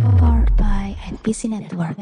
[0.00, 1.96] Powered by NPC Network.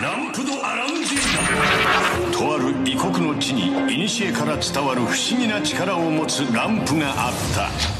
[0.00, 7.95] ランプド・アランジーナとある異国の地に古から伝わる不思議な力を持つランプがあった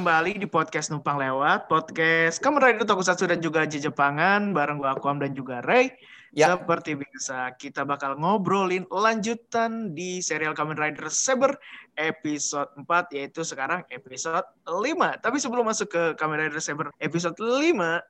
[0.00, 5.20] kembali di podcast Numpang Lewat, podcast Kamen Rider Tokusatsu dan juga Jepangan bareng gua Aquam
[5.20, 5.92] dan juga Ray.
[6.32, 6.56] Ya.
[6.56, 11.52] Seperti biasa, kita bakal ngobrolin lanjutan di serial Kamen Rider Saber
[12.00, 15.20] episode 4 yaitu sekarang episode 5.
[15.20, 17.60] Tapi sebelum masuk ke Kamen Rider Saber episode 5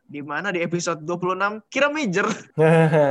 [0.07, 2.31] di mana di episode 26 Kira Major.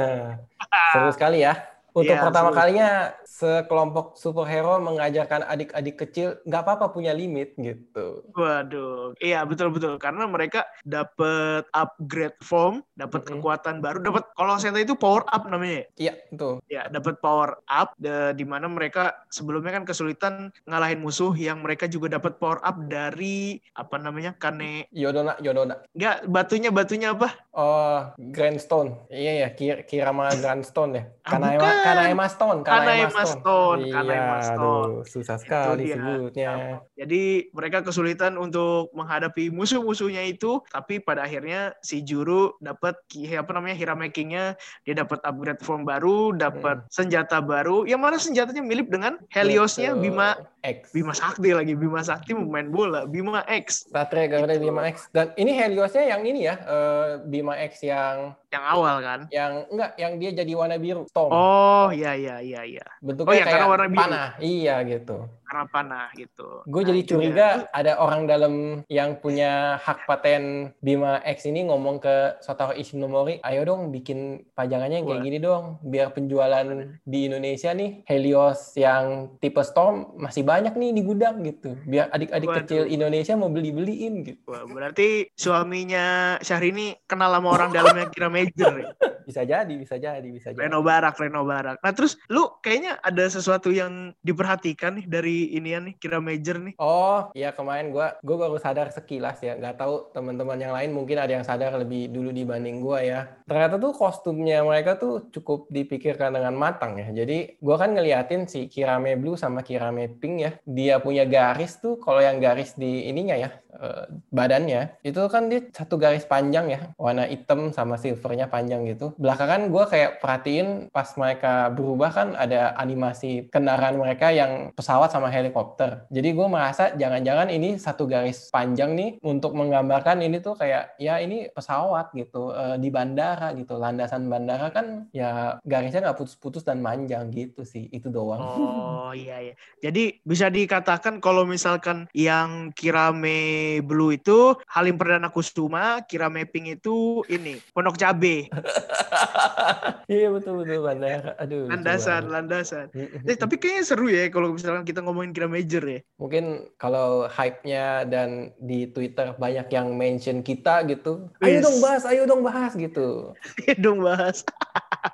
[0.96, 1.78] Seru sekali ya.
[1.90, 2.58] Untuk Iya, pertama seru.
[2.59, 2.90] kalinya
[3.23, 8.22] sekelompok superhero mengajarkan adik-adik kecil nggak apa-apa punya limit gitu.
[8.31, 13.40] Waduh, iya betul-betul karena mereka dapat upgrade form, dapat Mm-mm.
[13.40, 15.88] kekuatan baru, dapat kalau Sentai itu power up namanya.
[15.96, 16.09] ya?
[16.09, 16.54] Iya, betul.
[16.68, 21.88] Ya, dapat power up de- di mana mereka sebelumnya kan kesulitan ngalahin musuh yang mereka
[21.88, 24.36] juga dapat power up dari apa namanya?
[24.36, 25.81] Kane Yodona, Yodona.
[25.96, 27.34] enggak batunya batunya apa?
[27.56, 29.09] Oh, Grandstone.
[29.09, 31.03] Iya ya, Kir Kirama Grandstone ya.
[31.24, 31.88] Ah, Kanaema, bukan.
[31.89, 34.89] Kanaema Stone, Kanaema Stone, Iya, Kanaema Stone.
[34.91, 36.83] aduh, susah sekali sebutnya.
[36.94, 43.00] Jadi mereka kesulitan untuk menghadapi musuh-musuhnya itu, tapi pada akhirnya si Juru dapat
[43.39, 44.45] apa namanya Hiramekingnya,
[44.83, 50.03] dia dapat upgrade form baru, dapat senjata baru, yang mana senjatanya mirip dengan Heliosnya Betul.
[50.11, 50.91] Bima X.
[50.91, 54.67] Bima Sakti lagi, Bima Sakti pemain bola, Bima X Satria Garuda Gitu.
[54.67, 55.07] Bima X.
[55.16, 59.19] Dan ini Heliosnya yang ini ya, eh, Bima X yang yang awal kan.
[59.30, 61.30] yang enggak yang dia jadi warna biru Storm.
[61.31, 64.00] Oh iya iya iya iya, Bentuknya oh iya, kayak karena warna biru.
[64.02, 64.28] panah.
[64.40, 65.18] Iya gitu.
[65.50, 66.62] karena panah gitu.
[66.69, 67.74] Gue Nah, jadi itu curiga dia.
[67.74, 68.53] ada orang dalam
[68.85, 75.02] yang punya hak paten Bima X ini ngomong ke Sotaro Ishinomori, ayo dong bikin pajangannya
[75.02, 75.25] yang kayak Wah.
[75.25, 76.66] gini dong, biar penjualan
[77.02, 82.50] di Indonesia nih Helios yang tipe Storm masih banyak nih di gudang gitu, biar adik-adik
[82.62, 84.53] kecil Indonesia mau beli-beliin gitu.
[84.53, 88.94] Wah, berarti suaminya Syahrini kenal sama orang dalamnya kira major ya?
[89.29, 90.66] Bisa jadi, bisa jadi, bisa jadi.
[90.66, 91.78] Reno Barak, Reno Barak.
[91.85, 96.73] Nah terus lu kayaknya ada sesuatu yang diperhatikan nih dari inian nih kira major nih.
[96.81, 99.53] Oh, iya kemarin gua gua baru sadar sekilas ya.
[99.53, 103.19] Nggak tahu teman-teman yang lain mungkin ada yang sadar lebih dulu dibanding gua ya.
[103.45, 107.13] Ternyata tuh kostumnya mereka tuh cukup dipikirkan dengan matang ya.
[107.13, 110.51] Jadi gua kan ngeliatin si Kirame Blue sama Kirame Pink ya.
[110.66, 115.68] Dia punya garis tuh kalau yang garis di ininya ya, eh, badannya itu kan dia
[115.69, 119.12] satu garis panjang ya, warna hitam sama silvernya panjang gitu.
[119.19, 125.28] Belakangan gua kayak perhatiin pas mereka berubah kan ada animasi kendaraan mereka yang pesawat sama
[125.28, 126.07] helikopter.
[126.07, 131.19] Jadi gue merasa jangan-jangan ini satu garis panjang nih untuk menggambarkan ini tuh kayak ya
[131.19, 133.75] ini pesawat gitu eh, di bandara gitu.
[133.75, 137.91] Landasan bandara kan ya garisnya nggak putus-putus dan manjang gitu sih.
[137.91, 138.40] Itu doang.
[138.40, 139.53] Oh iya iya.
[139.84, 147.25] Jadi bisa dikatakan kalau misalkan yang Kirame Blue itu Halim Perdana Kusuma, Kirame Pink itu
[147.28, 148.47] ini Pondok Cabe,
[150.10, 151.38] Iya betul betul bandara.
[151.38, 151.70] Aduh.
[151.70, 152.90] landasan, landasan.
[152.98, 156.02] Eh, tapi kayaknya seru ya kalau misalkan kita ngomongin kira major ya.
[156.18, 161.30] Mungkin kalau hype-nya dan di Twitter banyak yang mention kita gitu.
[161.46, 161.66] Ayo Wis.
[161.70, 163.38] dong bahas, ayo dong bahas gitu.
[163.70, 164.42] Iya dong bahas.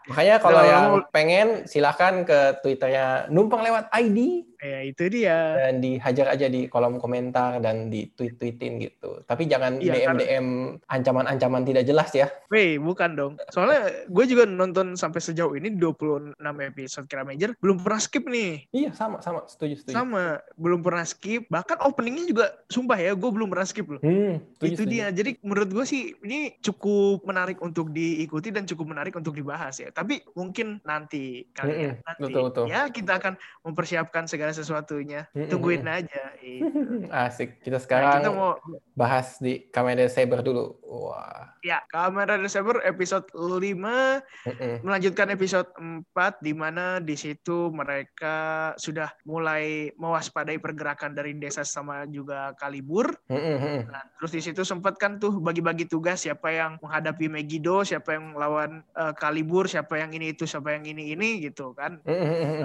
[0.09, 5.37] Makanya kalau Kalau yang pengen silahkan ke Twitternya numpang lewat ID Ya itu dia.
[5.61, 9.21] dan dihajar aja di kolom komentar dan di tweet-tweetin gitu.
[9.27, 10.47] Tapi jangan Iya, DM DM
[10.89, 12.31] ancaman-ancaman tidak jelas ya.
[12.49, 13.33] Weh, bukan dong.
[13.53, 18.65] Soalnya gue juga nonton sampai sejauh ini 26 episode kira major belum pernah skip nih.
[18.73, 19.93] Iya sama sama setuju setuju.
[19.93, 21.45] Sama, belum pernah skip.
[21.45, 24.01] Bahkan openingnya juga sumpah ya, gue belum pernah skip loh.
[24.01, 24.93] Hmm, setuju, itu setuju.
[24.97, 25.05] dia.
[25.13, 29.93] Jadi menurut gue sih ini cukup menarik untuk diikuti dan cukup menarik untuk dibahas ya.
[29.93, 31.93] Tapi mungkin nanti kali ya.
[31.93, 32.65] Mm-mm, Nanti betul, betul.
[32.65, 35.29] ya kita akan mempersiapkan segala sesuatunya.
[35.37, 35.97] Mm-mm, Tungguin mm-mm.
[36.01, 36.23] aja.
[36.41, 36.65] Itu.
[37.13, 37.61] Asik.
[37.61, 38.57] Kita Nah, sekarang kita mau
[38.97, 40.81] bahas di Kamen Rider Saber dulu.
[40.95, 41.51] Wah.
[41.59, 44.73] ya Kamera Saber episode 5 Mm-mm.
[44.85, 46.07] melanjutkan episode 4
[46.39, 53.11] di mana di situ mereka sudah mulai mewaspadai pergerakan dari desa sama juga Kalibur.
[53.27, 53.79] Mm-mm, mm-mm.
[53.91, 58.37] Nah, terus di situ sempat kan tuh bagi-bagi tugas siapa yang menghadapi Megiddo, siapa yang
[58.37, 61.99] lawan eh, Kalibur, siapa yang ini itu, siapa yang ini ini gitu kan.
[62.05, 62.61] Mm-mm, mm-mm.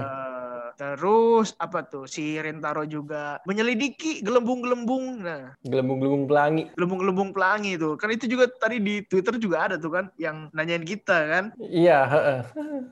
[0.76, 5.22] Terus apa tuh si Rentaro juga menyelidiki gelembung-gelembung.
[5.22, 6.62] Nah, Gelembung-gelembung pelangi.
[6.74, 7.96] gelembung-gelembung pelangi itu.
[7.96, 11.44] Kan itu juga tadi di Twitter juga ada tuh kan yang nanyain kita kan.
[11.58, 12.40] Iya, heeh.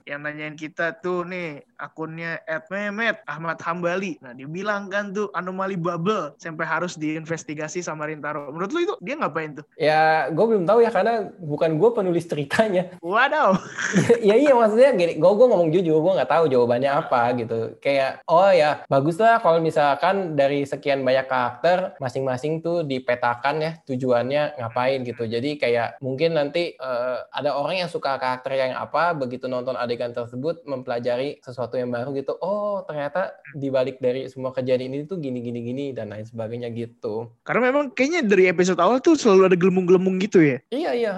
[0.04, 4.18] Yang nanyain kita tuh nih akunnya @memet Ahmad Hambali.
[4.18, 8.50] Nah, dia bilang kan tuh anomali bubble sampai harus diinvestigasi sama Rintaro.
[8.50, 9.64] Menurut lu itu dia ngapain tuh?
[9.76, 12.90] Ya, gue belum tahu ya karena bukan gue penulis ceritanya.
[12.98, 13.54] Wadaw.
[14.28, 17.67] ya iya maksudnya gini, gue gue ngomong jujur, gue nggak tahu jawabannya apa gitu.
[17.78, 23.72] Kayak oh ya bagus lah kalau misalkan dari sekian banyak karakter masing-masing tuh dipetakan ya
[23.84, 25.28] tujuannya ngapain gitu.
[25.28, 30.14] Jadi kayak mungkin nanti eh, ada orang yang suka karakter yang apa, begitu nonton adegan
[30.16, 32.34] tersebut mempelajari sesuatu yang baru gitu.
[32.40, 37.30] Oh ternyata dibalik dari semua kejadian ini tuh gini gini gini dan lain sebagainya gitu.
[37.44, 40.58] Karena memang kayaknya dari episode awal tuh selalu ada gelembung-gelembung gitu ya.
[40.70, 41.12] Iya iya.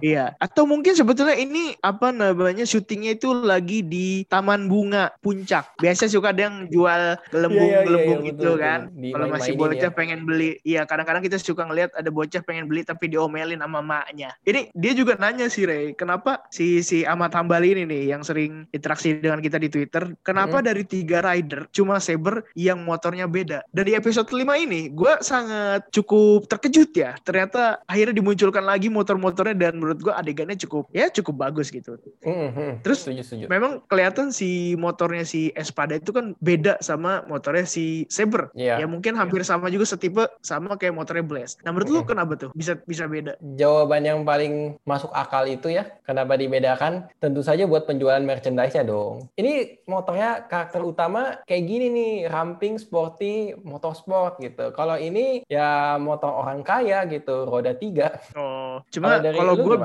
[0.00, 0.24] Iya.
[0.42, 5.78] Atau mungkin sebetulnya ini apa namanya syutingnya itu lagi di Taman Bunga Puncak.
[5.86, 8.80] Biasa suka ada yang jual gelembung-gelembung Iya, iya, iya, gitu betul, kan.
[8.90, 8.98] betul.
[8.98, 9.94] Di Kalau masih bocah ya.
[9.94, 10.50] pengen beli.
[10.66, 14.34] Iya, kadang-kadang kita suka ngelihat ada bocah pengen beli tapi diomelin sama maknya.
[14.42, 18.66] Ini dia juga nanya sih Rey, kenapa si si Ahmad Hambali ini nih yang sering
[18.74, 23.62] interaksi dengan kita di Twitter, kenapa dari tiga rider cuma Saber yang motornya beda?
[23.70, 27.14] Dan di episode 5 ini gue sangat cukup terkejut ya.
[27.22, 31.94] Ternyata akhirnya dimunculkan lagi motor-motornya dan menurut gue adegannya cukup ya cukup bagus gitu.
[32.24, 32.72] Hmm, hmm.
[32.82, 33.44] Terus setuju setuju.
[33.46, 38.48] Memang kelihatan si motornya si Espada itu kan beda sama motornya si Saber.
[38.56, 38.80] Iya.
[38.80, 41.60] Ya mungkin hampir sama juga setipe sama kayak motornya Blaze.
[41.68, 43.36] Nah menurut lu kenapa tuh bisa bisa beda?
[43.60, 47.12] Jawaban yang paling masuk akal itu ya, kenapa dibedakan?
[47.20, 49.28] Tentu saja buat penjualan merchandise-nya dong.
[49.36, 54.72] Ini motornya karakter utama kayak gini nih, ramping, sporty, motorsport gitu.
[54.72, 58.16] Kalau ini ya motor orang kaya gitu, roda tiga.
[58.32, 59.76] Oh, cuma kalau gue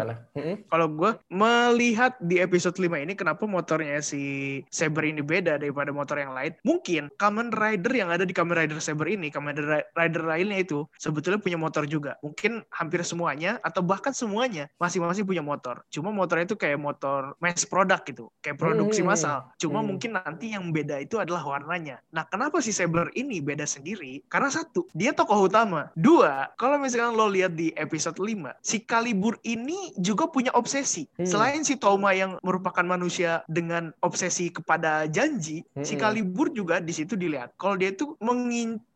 [0.71, 6.21] kalau gue melihat di episode 5 ini kenapa motornya si Saber ini beda daripada motor
[6.21, 10.21] yang lain mungkin Kamen Rider yang ada di Kamen Rider Saber ini Kamen Ri- Rider
[10.21, 12.21] lainnya itu sebetulnya punya motor juga.
[12.21, 15.81] Mungkin hampir semuanya atau bahkan semuanya masing-masing punya motor.
[15.89, 19.09] Cuma motornya itu kayak motor mass product gitu kayak produksi Hmm.
[19.09, 19.39] massal.
[19.57, 19.93] cuma Hmm.
[19.95, 22.03] mungkin nanti yang beda itu adalah warnanya.
[22.11, 24.21] Nah kenapa si Saber ini beda sendiri?
[24.27, 25.87] Karena satu dia tokoh utama.
[25.95, 31.07] Dua kalau misalkan lo lihat di episode 5 si Kalibur ini juga punya obsesi.
[31.15, 31.23] Hmm.
[31.23, 35.95] selain si Toma yang merupakan manusia dengan obsesi kepada janji si.
[35.95, 38.19] Kalibur juga di situ dilihat kalau dia itu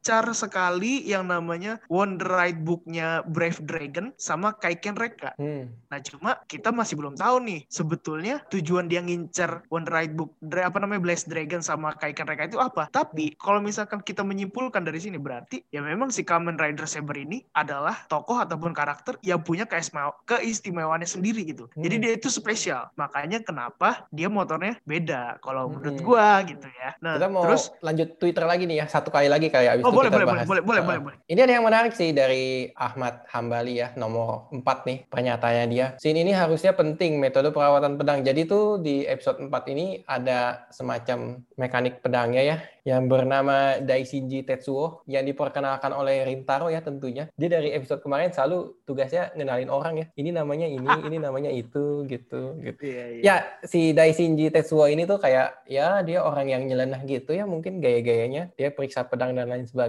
[0.05, 5.73] mengincar sekali yang namanya Wonder Ride Book-nya Brave Dragon sama Kaiken Reka Hmm.
[5.89, 10.77] Nah cuma kita masih belum tahu nih sebetulnya tujuan dia ngincer One Ride Book apa
[10.77, 12.85] namanya Blast Dragon sama Kaiken Reka itu apa.
[12.93, 17.41] Tapi kalau misalkan kita menyimpulkan dari sini berarti ya memang si Kamen Rider Saber ini
[17.57, 21.65] adalah tokoh ataupun karakter yang punya keistima- keistimewaannya sendiri gitu.
[21.73, 22.03] Jadi Hmm.
[22.05, 22.93] dia itu spesial.
[22.93, 26.05] Makanya kenapa dia motornya beda kalau menurut Hmm.
[26.05, 26.93] gua gitu ya.
[27.01, 29.94] Nah Kita mau terus lanjut Twitter lagi nih ya, satu kali lagi kayak abis Oh,
[29.95, 30.47] boleh, boleh, bahas.
[30.47, 31.17] boleh, boleh, boleh, boleh.
[31.31, 35.85] Ini ada yang menarik sih dari Ahmad Hambali ya, nomor 4 nih pernyataannya dia.
[35.95, 38.21] Scene ini harusnya penting metode perawatan pedang.
[38.21, 45.01] Jadi tuh di episode 4 ini ada semacam mekanik pedangnya ya yang bernama Daishinji Tetsuo
[45.09, 47.25] yang diperkenalkan oleh Rintaro ya tentunya.
[47.33, 50.05] Dia dari episode kemarin selalu tugasnya ngenalin orang ya.
[50.13, 52.81] Ini namanya ini, ini namanya itu gitu gitu.
[52.85, 53.21] Iya, iya.
[53.25, 57.81] Ya, si Daishinji Tetsuo ini tuh kayak ya dia orang yang nyeleneh gitu ya, mungkin
[57.81, 58.53] gaya-gayanya.
[58.53, 59.84] Dia periksa pedang dan lain sebagainya.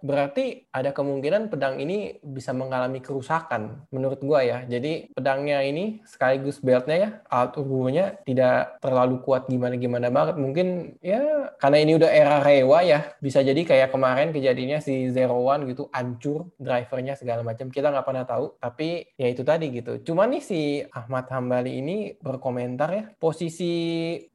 [0.00, 4.58] Berarti ada kemungkinan pedang ini bisa mengalami kerusakan menurut gua ya.
[4.68, 10.36] Jadi pedangnya ini sekaligus beltnya ya, alat tubuhnya tidak terlalu kuat gimana-gimana banget.
[10.38, 15.40] Mungkin ya karena ini udah era Rewa ya, bisa jadi kayak kemarin kejadiannya si Zero
[15.40, 17.68] One gitu hancur drivernya segala macam.
[17.68, 20.00] Kita nggak pernah tahu, tapi ya itu tadi gitu.
[20.04, 20.60] Cuman nih si
[20.92, 23.72] Ahmad Hambali ini berkomentar ya, posisi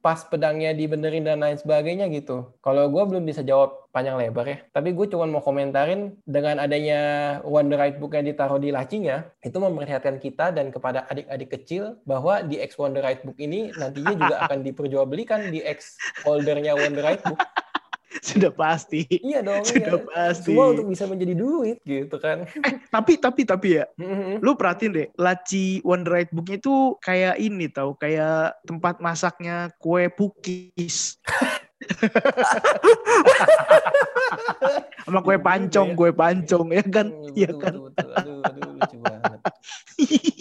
[0.02, 2.54] pas pedangnya dibenerin dan lain sebagainya gitu.
[2.60, 7.00] Kalau gue belum bisa jawab panjang lebar ya, tapi gue cuma mau komentarin dengan adanya
[7.48, 12.44] Wonder Ride Book yang ditaruh di lacinya, itu memperlihatkan kita dan kepada adik-adik kecil bahwa
[12.44, 15.96] di X Wonder Ride Book ini nantinya juga akan diperjualbelikan di X
[16.28, 17.40] holdernya Wonder Ride Book.
[18.26, 19.04] Sudah pasti.
[19.08, 19.60] Iya dong.
[19.62, 20.08] Sudah iya.
[20.08, 20.50] pasti.
[20.50, 22.48] Semua untuk bisa menjadi duit gitu kan.
[22.94, 24.40] Tapi tapi tapi ya Mhm.
[24.40, 30.08] lu perhatiin deh laci Wonder Ride Book itu kayak ini tau kayak tempat masaknya kue
[30.08, 31.20] pukis
[35.04, 37.06] sama kue pancong kue pancong ya kan
[37.36, 38.10] iya betul, kan betul, betul.
[38.16, 39.40] Aduh, aduh, lucu banget.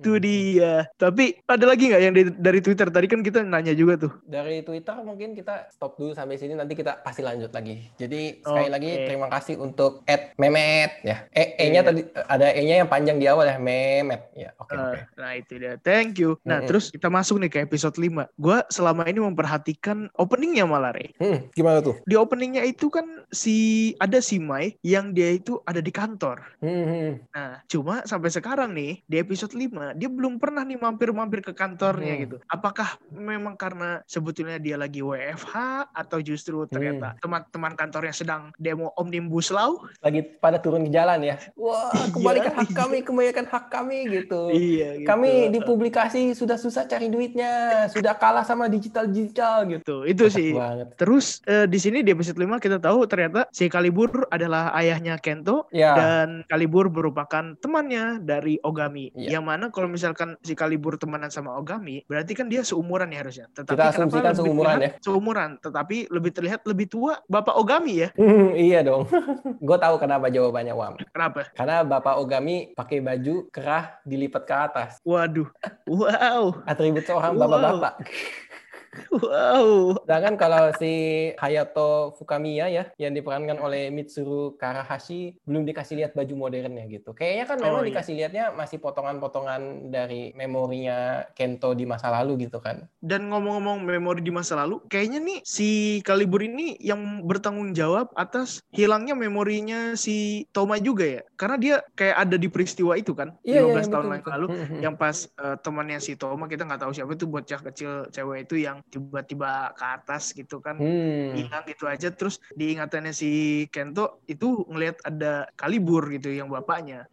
[0.00, 0.88] itu dia.
[0.96, 2.88] Tapi ada lagi nggak yang dari Twitter?
[2.88, 4.12] Tadi kan kita nanya juga tuh.
[4.24, 7.84] Dari Twitter mungkin kita stop dulu sampai sini nanti kita pasti lanjut lagi.
[8.00, 8.74] Jadi sekali Oke.
[8.74, 10.00] lagi terima kasih untuk
[10.40, 11.28] @memet ya.
[11.36, 14.32] E E-nya tadi ada E-nya yang panjang di awal ya, memet.
[14.32, 14.98] Ya, oke Eh, oke.
[15.20, 15.76] Nah itu dia.
[15.84, 16.40] Thank you.
[16.48, 16.68] Nah Mm-mm.
[16.72, 18.24] terus kita masuk nih ke episode 5.
[18.40, 21.12] Gua selama ini memperhatikan openingnya malah Re.
[21.20, 22.00] Hmm, gimana tuh?
[22.08, 26.40] Di openingnya itu kan si ada si Mai yang dia itu ada di kantor.
[26.64, 27.10] Hmm, hmm.
[27.36, 32.14] Nah, cuma sampai sekarang nih di episode 5 dia belum pernah nih mampir-mampir ke kantornya
[32.14, 32.22] Hmm.
[32.24, 32.36] gitu.
[32.46, 35.54] Apakah memang karena sebetulnya dia lagi WFH
[35.90, 37.20] atau justru ternyata Hmm.
[37.20, 39.82] teman-teman kantornya sedang demo Omnibus Law?
[40.00, 41.36] Lagi pada turun ke jalan ya.
[41.54, 42.76] Wah, kembalikan hak iya.
[42.76, 44.50] kami, kembalikan hak kami gitu.
[44.50, 45.08] Iya gitu.
[45.08, 50.02] Kami di publikasi sudah susah cari duitnya, sudah kalah sama digital-digital gitu.
[50.04, 50.50] Itu Kocak sih.
[50.52, 50.86] banget.
[50.96, 55.66] Terus eh, di sini di episode 5 kita tahu ternyata si Kalibur adalah ayahnya Kento
[55.70, 55.94] Ya.
[55.94, 59.12] dan Kalibur merupakan temannya dari Ogami.
[59.14, 59.38] Iya.
[59.38, 63.48] Yang mana kalau misalkan si Kalibur temenan sama Ogami, berarti kan dia seumuran ya harusnya.
[63.56, 68.08] Tetapi Kita asumsikan seumuran terlihat Seumuran, tetapi lebih terlihat lebih tua Bapak Ogami ya.
[68.12, 69.08] Hmm, iya dong.
[69.64, 71.00] Gue tahu kenapa jawabannya Wam.
[71.16, 71.48] Kenapa?
[71.56, 74.90] Karena Bapak Ogami pakai baju kerah dilipat ke atas.
[75.00, 75.48] Waduh.
[75.88, 76.60] Wow.
[76.68, 77.94] Atribut seorang bapak-bapak.
[78.04, 78.49] Wow.
[80.04, 80.92] Sedangkan kalau si
[81.38, 87.14] Hayato Fukamiya ya, yang diperankan oleh Mitsuru Karahashi, belum dikasih lihat baju modernnya gitu.
[87.14, 87.94] Kayaknya kan memang Oh, iya.
[87.94, 92.84] dikasih lihatnya masih potongan-potongan dari memorinya Kento di masa lalu gitu kan.
[93.00, 95.68] Dan ngomong-ngomong memori di masa lalu, kayaknya nih si
[96.04, 101.22] Kalibur ini yang bertanggung jawab atas hilangnya memorinya si Toma juga ya.
[101.38, 104.46] Karena dia kayak ada di peristiwa itu kan, 15 tahun yang lalu.
[104.50, 108.50] Hmm, Yang pas eh, temannya si Toma kita nggak tahu siapa itu bocah kecil cewek
[108.50, 110.78] itu yang tiba-tiba ke atas gitu kan.
[110.80, 111.36] Hmm.
[111.36, 117.04] hilang gitu aja terus diingatannya si Kento itu ngelihat ada Kalibur gitu yang bapaknya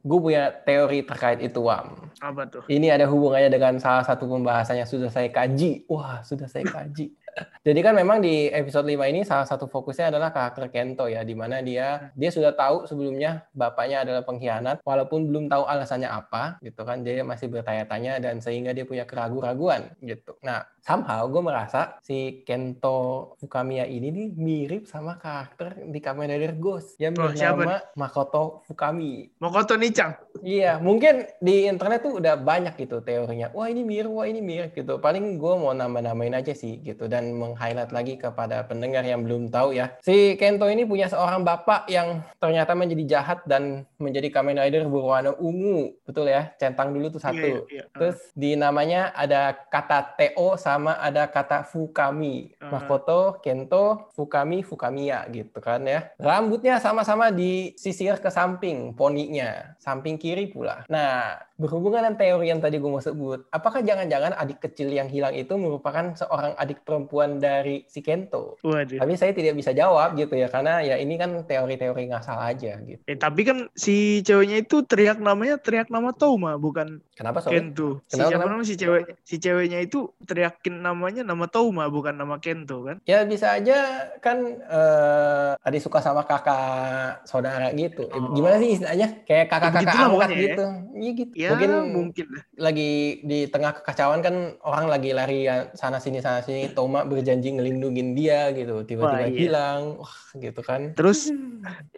[0.00, 2.10] Gue punya teori terkait itu, Wam.
[2.20, 5.84] apa tuh Ini ada hubungannya dengan salah satu pembahasan yang sudah saya kaji.
[5.90, 7.12] Wah, sudah saya kaji.
[7.60, 11.38] Jadi kan memang di episode 5 ini salah satu fokusnya adalah karakter Kento ya, di
[11.38, 16.82] mana dia dia sudah tahu sebelumnya bapaknya adalah pengkhianat, walaupun belum tahu alasannya apa, gitu
[16.82, 17.06] kan.
[17.06, 20.34] Dia masih bertanya-tanya dan sehingga dia punya keraguan-raguan gitu.
[20.40, 26.56] Nah, somehow gue merasa si Kento Fukamiya ini nih mirip sama karakter di Kamen Rider
[26.56, 29.28] Ghost yang Oh, siapa bernama Makoto Fukami.
[29.36, 33.52] Makoto Nicang Iya, mungkin di internet tuh udah banyak gitu teorinya.
[33.52, 34.96] Wah ini mirip, wah ini mirip gitu.
[34.96, 39.76] Paling gue mau nambah-nambahin aja sih gitu dan meng-highlight lagi kepada pendengar yang belum tahu
[39.76, 39.92] ya.
[40.00, 45.36] Si Kento ini punya seorang bapak yang ternyata menjadi jahat dan menjadi Kamen Rider berwarna
[45.36, 46.56] ungu, betul ya?
[46.56, 47.36] Centang dulu tuh satu.
[47.36, 47.84] Iya, iya, iya.
[47.92, 52.56] Terus di namanya ada kata TO sama ada kata Fukami.
[52.62, 52.80] Ah.
[52.80, 56.14] Makoto, Kento, Fukami, Fukamiya gitu kan ya.
[56.16, 60.86] Rambutnya sama-sama disisir ke samping poninya, samping kiri pula.
[60.86, 65.36] Nah, berhubungan dengan teori yang tadi gue mau sebut, apakah jangan-jangan adik kecil yang hilang
[65.36, 68.56] itu merupakan seorang adik perempuan dari si Kento?
[68.64, 72.80] waduh Tapi saya tidak bisa jawab gitu ya, karena ya ini kan teori-teori ngasal aja
[72.82, 73.04] gitu.
[73.04, 77.60] Eh, tapi kan si ceweknya itu teriak namanya teriak nama Toma bukan Kenapa soalnya?
[77.60, 78.50] Kento si Kenapa, siapa kenapa?
[78.56, 83.28] namanya si cewek si ceweknya itu teriakin namanya nama Toma bukan nama Kento kan Ya
[83.28, 88.08] bisa aja kan eh adik suka sama kakak saudara gitu.
[88.08, 88.32] Oh.
[88.32, 89.20] Gimana sih istilahnya?
[89.28, 90.40] Kayak kakak-kakak begitulah angkat ya.
[90.40, 90.64] gitu.
[90.96, 91.32] Iya gitu.
[91.36, 92.42] ya Mungkin mungkin lah.
[92.56, 96.72] lagi di tengah kekacauan kan orang lagi lari ya, sana sini sana sini.
[96.72, 98.80] Toma berjanji ngelindungin dia gitu.
[98.80, 99.36] Tiba-tiba Wah, iya.
[99.36, 100.00] hilang.
[100.00, 100.94] Wah, gitu kan.
[100.94, 101.26] terus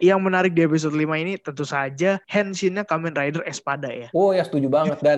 [0.01, 4.41] yang menarik di episode 5 ini tentu saja Henshinnya Kamen Rider Espada ya Oh ya
[4.41, 5.12] setuju banget dan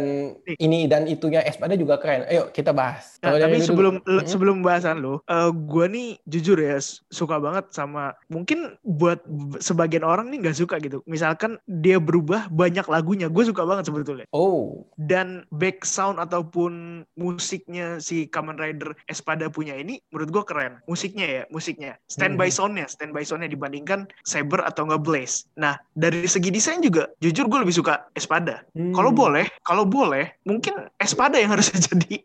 [0.57, 2.25] ini dan itunya Espada juga keren.
[2.25, 3.17] Ayo kita bahas.
[3.21, 4.17] Nah, Kalau tapi lu sebelum dulu.
[4.19, 6.77] l- sebelum bahasan lo, eh gue nih jujur ya
[7.09, 9.21] suka banget sama mungkin buat
[9.59, 11.05] sebagian orang nih nggak suka gitu.
[11.05, 14.25] Misalkan dia berubah banyak lagunya, gue suka banget sebetulnya.
[14.31, 20.81] Oh, Dan back sound ataupun musiknya si Kamen Rider Espada punya ini menurut gue keren.
[20.85, 21.95] Musiknya ya, musiknya.
[22.09, 22.55] Standby Mhm.
[22.55, 25.45] soundnya, standby soundnya dibandingkan Saber atau nggak Blaze.
[25.55, 28.65] Nah dari segi desain juga, jujur gue lebih suka Espada.
[28.73, 29.19] Kalau hmm.
[29.19, 32.21] boleh, kalau boleh, mungkin Espada yang harusnya jadi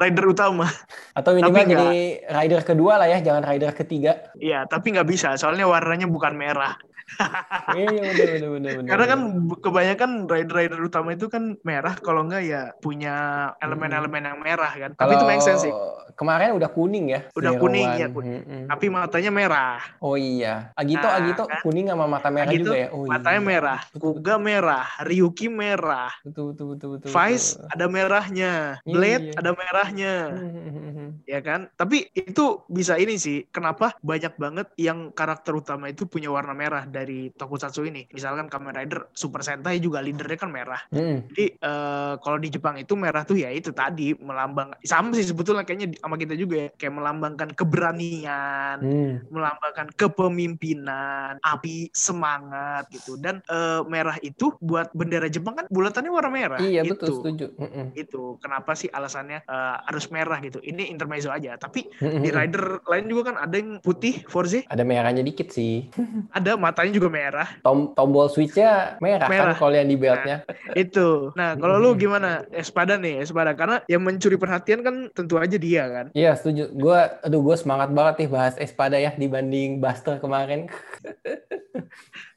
[0.00, 0.66] rider utama.
[1.14, 4.32] Atau minimal jadi rider kedua lah ya, jangan rider ketiga.
[4.36, 6.74] Iya, tapi nggak bisa, soalnya warnanya bukan merah.
[7.74, 8.90] Iya, iya bener bener bener bener.
[8.90, 9.20] Karena kan
[9.58, 13.14] kebanyakan rider-rider utama itu kan merah, kalau nggak ya punya
[13.58, 14.90] elemen-elemen yang merah kan.
[14.94, 15.72] Tapi itu make sense sih.
[16.14, 17.26] Kemarin udah kuning ya.
[17.34, 17.98] Udah Zero kuning, One.
[17.98, 18.42] ya, kuning.
[18.44, 18.64] Mm-mm.
[18.70, 20.70] Tapi matanya merah, Oh iya.
[20.74, 21.60] Agito Nah, Agito kan?
[21.64, 22.88] kuning sama mata merah Agito juga ya.
[22.94, 23.48] Oh matanya iya.
[23.50, 27.08] merah, Kuga merah, Ryuki merah, Betul betul betul betul.
[27.10, 27.68] Vice betul.
[27.74, 28.52] ada merahnya,
[28.84, 29.34] Iya, Blade iya.
[29.40, 30.14] ada merahnya.
[30.30, 31.60] Hmm, ya kan?
[31.74, 36.84] Tapi itu bisa ini sih, kenapa banyak banget yang karakter utama itu punya warna merah
[36.86, 38.08] dan dari tokusatsu ini.
[38.08, 40.80] Misalkan Kamen Rider Super Sentai juga leadernya kan merah.
[40.88, 41.28] Hmm.
[41.28, 45.68] Jadi eh, kalau di Jepang itu merah tuh ya itu tadi melambang sama sih sebetulnya
[45.68, 49.20] kayaknya sama kita juga ya kayak melambangkan keberanian, Hmm.
[49.28, 53.20] melambangkan kepemimpinan, api semangat gitu.
[53.20, 56.58] Dan eh, merah itu buat bendera Jepang kan bulatannya warna merah.
[56.58, 56.96] Iya gitu.
[56.96, 57.46] betul setuju.
[57.60, 57.86] Mm-mm.
[57.92, 60.62] Itu kenapa sih alasannya eh, harus merah gitu.
[60.62, 61.60] Ini intermezzo aja.
[61.60, 62.22] Tapi Mm-mm.
[62.24, 65.90] di rider lain juga kan ada yang putih Forze, Ada merahnya dikit sih.
[66.30, 66.54] ada
[66.84, 67.48] matanya juga merah.
[67.64, 69.56] Tom tombol switchnya merah, Merah.
[69.56, 70.36] kan kalau yang di beltnya.
[70.76, 71.32] Itu.
[71.32, 72.44] Nah, kalau lu gimana?
[72.52, 76.06] Espada nih, Espada karena yang mencuri perhatian kan tentu aja dia kan.
[76.12, 76.68] Iya setuju.
[76.76, 80.68] Gua, aduh gue semangat banget nih bahas Espada ya dibanding Buster kemarin.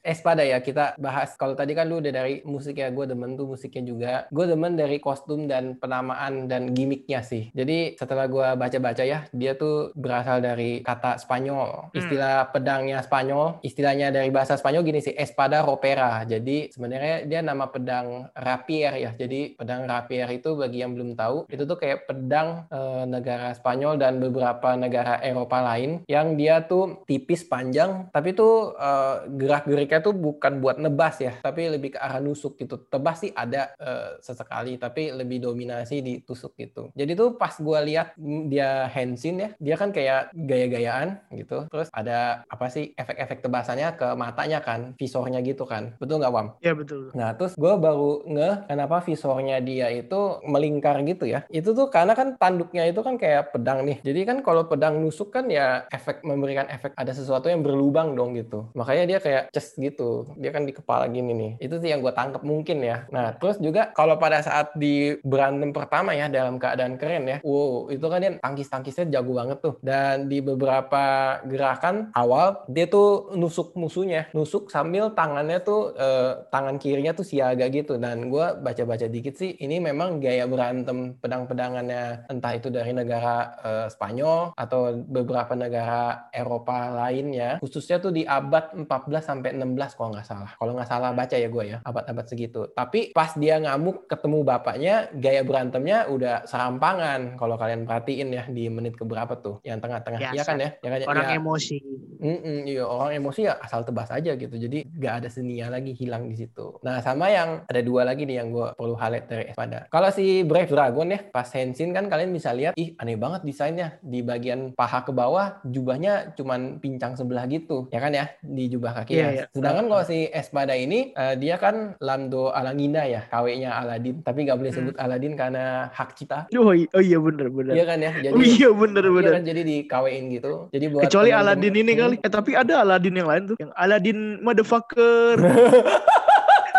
[0.02, 1.34] Espada ya kita bahas.
[1.34, 4.12] Kalau tadi kan lu udah dari musik ya, gue demen tuh musiknya juga.
[4.32, 7.50] Gue demen dari kostum dan penamaan dan gimmicknya sih.
[7.52, 11.92] Jadi setelah gue baca-baca ya, dia tuh berasal dari kata Spanyol.
[11.92, 16.22] Istilah pedangnya Spanyol, istilahnya dari bahasa Spanyol gini sih, Espada Ropera.
[16.24, 19.10] Jadi sebenarnya dia nama pedang rapier ya.
[19.14, 23.98] Jadi pedang rapier itu bagi yang belum tahu, itu tuh kayak pedang eh, negara Spanyol
[24.00, 30.14] dan beberapa negara Eropa lain yang dia tuh tipis panjang, tapi tuh eh, gerak-geriknya tuh
[30.14, 32.80] bukan buat nebas ya, tapi lebih ke arah nusuk gitu.
[32.88, 36.90] Tebas sih ada eh, sesekali, tapi lebih dominasi di tusuk gitu.
[36.94, 41.66] Jadi tuh pas gua lihat mm, dia Henshin ya, dia kan kayak gaya-gayaan gitu.
[41.70, 45.94] Terus ada apa sih efek-efek tebasannya ke matanya kan, visornya gitu kan.
[46.02, 46.46] Betul nggak Wam?
[46.60, 47.10] Ya betul.
[47.14, 51.46] Nah, terus gue baru ngeh kenapa visornya dia itu melingkar gitu ya.
[51.48, 53.98] Itu tuh karena kan tanduknya itu kan kayak pedang nih.
[54.02, 58.34] Jadi kan kalau pedang nusuk kan ya efek memberikan efek ada sesuatu yang berlubang dong
[58.34, 58.68] gitu.
[58.74, 60.34] Makanya dia kayak ces gitu.
[60.36, 61.52] Dia kan di kepala gini nih.
[61.62, 63.06] Itu sih yang gue tangkap mungkin ya.
[63.14, 67.38] Nah, terus juga kalau pada saat di berantem pertama ya dalam keadaan keren ya.
[67.46, 69.74] Wow, itu kan dia tangkis-tangkisnya jago banget tuh.
[69.80, 74.26] Dan di beberapa gerakan awal dia tuh nusuk musuhnya.
[74.34, 77.96] Nusuk sambil tangannya tuh eh, tangan kirinya tuh siaga gitu.
[77.96, 83.86] Dan gue baca-baca dikit sih ini memang gaya berantem pedang-pedangannya entah itu dari negara eh,
[83.88, 87.62] Spanyol atau beberapa negara Eropa lainnya.
[87.62, 88.88] Khususnya tuh di abad 14
[89.22, 90.50] sampai 16 kalau nggak salah.
[90.54, 92.60] Kalau nggak salah baca ya gue ya abad-abad segitu.
[92.72, 97.36] Tapi pas dia ngamuk ketemu bapaknya gaya berantemnya udah serampangan.
[97.36, 100.20] Kalau kalian perhatiin ya di menit keberapa tuh yang tengah-tengah.
[100.32, 100.70] Iya kan ya?
[100.80, 101.06] Ya kan ya?
[101.08, 101.36] Orang Ya.
[101.36, 101.78] emosi.
[102.18, 106.26] Mm-mm, iya orang emosi ya asal tebas aja gitu jadi nggak ada seninya lagi hilang
[106.26, 109.86] di situ nah sama yang ada dua lagi nih yang gue perlu highlight dari Espada
[109.86, 114.02] kalau si Brave Dragon ya pas Henshin kan kalian bisa lihat ih aneh banget desainnya
[114.02, 118.98] di bagian paha ke bawah jubahnya cuman pincang sebelah gitu ya kan ya di jubah
[118.98, 119.44] kakinya Iya, iya.
[119.58, 124.54] Sedangkan kalau si Espada ini eh, dia kan Lando Alangina ya KW-nya Aladin tapi nggak
[124.54, 124.78] boleh Hmm.
[124.84, 127.72] sebut Aladin karena hak cipta Oh, oh iya bener bener.
[127.72, 129.32] Iya kan ya jadi oh iya bener Iya bener.
[129.32, 130.52] kan jadi di KW-in gitu.
[130.70, 132.00] Jadi buat Kecuali Aladin ini Hmm.
[132.00, 132.16] kali.
[132.20, 133.56] Eh tapi ada Aladin yang lain tuh.
[133.56, 135.34] Yang Aladin motherfucker.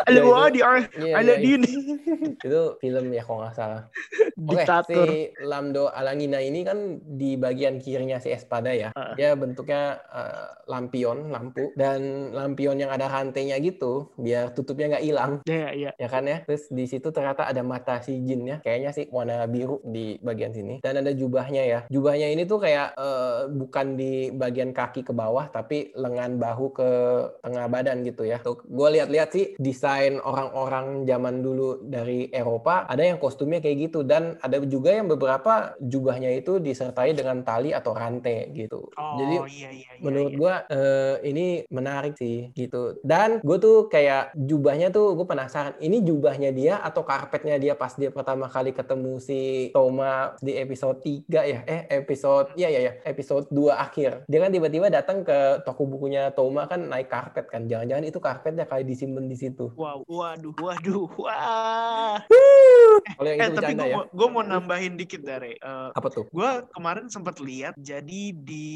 [0.09, 0.73] Ya, Aladin, itu- ah, di Iya,
[1.05, 1.61] iya, Aladin.
[2.45, 3.81] itu film ya kalau nggak salah.
[4.39, 5.05] Oke, Diktator.
[5.05, 8.89] si Lamdo Alangina ini kan di bagian kirinya si Espada ya.
[8.95, 9.13] Ah.
[9.13, 15.31] Dia bentuknya eh, lampion, lampu dan lampion yang ada rantainya gitu biar tutupnya nggak hilang.
[15.45, 15.91] Iya iya.
[15.99, 16.41] Ya kan ya.
[16.47, 18.57] Terus di situ ternyata ada mata si Jin ya.
[18.63, 20.79] Kayaknya sih warna biru di bagian sini.
[20.81, 21.79] Dan ada jubahnya ya.
[21.91, 26.89] Jubahnya ini tuh kayak eh, bukan di bagian kaki ke bawah tapi lengan bahu ke
[27.43, 28.39] tengah badan gitu ya.
[28.39, 34.05] Tuh gue lihat-lihat sih desain orang-orang zaman dulu dari Eropa ada yang kostumnya kayak gitu
[34.07, 38.87] dan ada juga yang beberapa jubahnya itu disertai dengan tali atau rantai gitu.
[38.95, 39.91] Oh Jadi iya iya.
[39.97, 40.39] iya, menurut iya.
[40.39, 46.03] gua eh, ini menarik sih gitu dan gue tuh kayak jubahnya tuh gue penasaran ini
[46.03, 51.25] jubahnya dia atau karpetnya dia pas dia pertama kali ketemu si Toma di episode 3
[51.29, 55.87] ya eh episode ya ya ya episode 2 akhir dia kan tiba-tiba datang ke toko
[55.89, 60.51] bukunya Toma kan naik karpet kan jangan-jangan itu karpetnya kayak disimpan di situ Wow, waduh,
[60.59, 62.19] waduh, wah.
[63.15, 65.55] kalau yang Eh itu tapi gue ya mau, gua mau nambahin dikit dari.
[65.55, 68.67] eh, apa tuh gue kemarin sempat lihat jadi di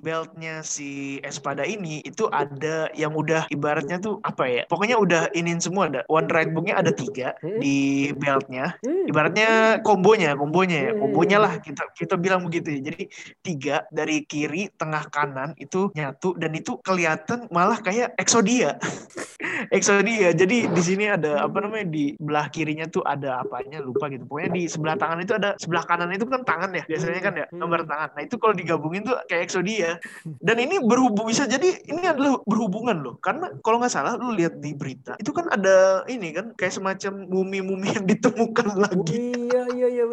[0.00, 5.60] beltnya si Espada ini itu ada yang udah ibaratnya tuh apa ya pokoknya udah inin
[5.60, 7.60] semua ada one right booknya ada tiga Hmm.
[7.60, 9.06] di beltnya Hmm.
[9.12, 11.00] ibaratnya kombonya kombonya ya Hmm.
[11.04, 13.02] kombonya lah kita kita bilang begitu ya jadi
[13.44, 18.80] tiga dari kiri tengah kanan itu nyatu dan itu kelihatan malah kayak Exodia
[19.72, 24.28] Exodia jadi di sini ada apa namanya di belah kirinya tuh ada apanya lupa gitu.
[24.28, 27.46] Pokoknya di sebelah tangan itu ada sebelah kanan itu kan tangan ya biasanya kan ya
[27.48, 28.08] gambar tangan.
[28.12, 29.96] Nah itu kalau digabungin tuh kayak Exodia.
[30.24, 33.14] Dan ini berhubung bisa jadi ini adalah berhubungan loh.
[33.22, 37.24] Karena kalau nggak salah lu lihat di berita itu kan ada ini kan kayak semacam
[37.24, 39.16] mumi-mumi yang ditemukan lagi.
[39.16, 39.55] Iya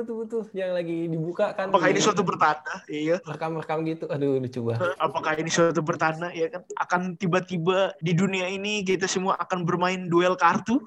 [0.03, 0.41] betul betul.
[0.51, 1.71] Yang lagi dibuka kan.
[1.71, 2.73] Apakah ini suatu pertanda?
[2.85, 3.17] Iya.
[3.23, 4.05] rekam-rekam gitu.
[4.11, 4.93] Aduh lucu banget.
[4.99, 6.61] Apakah ini suatu pertanda ya kan?
[6.77, 10.83] Akan tiba-tiba di dunia ini kita semua akan bermain duel kartu,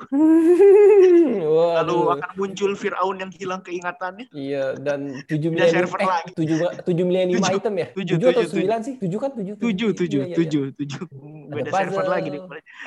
[1.57, 4.29] Wah, lalu akan muncul Firaun yang hilang keingatannya.
[4.31, 6.31] Iya dan 7 milenium server eh, lagi.
[6.35, 7.59] 7 7 milenium Tujuh.
[7.59, 7.87] item ya?
[7.95, 8.95] Tujuh, 7 atau tujuh, 9 sih?
[8.99, 9.55] 7 kan 7.
[9.57, 11.03] Tujuh, tujuh, Iya, tujuh, tujuh.
[11.51, 12.41] Beda server lagi nih.